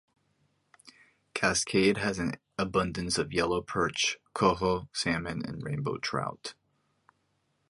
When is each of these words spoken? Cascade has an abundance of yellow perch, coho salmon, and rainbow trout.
Cascade 1.35 1.97
has 1.97 2.17
an 2.17 2.31
abundance 2.57 3.19
of 3.19 3.31
yellow 3.31 3.61
perch, 3.61 4.17
coho 4.33 4.89
salmon, 4.91 5.43
and 5.45 5.61
rainbow 5.61 5.99
trout. 5.99 6.55